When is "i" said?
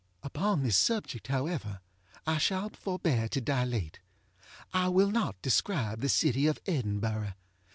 2.25-2.39, 4.73-4.87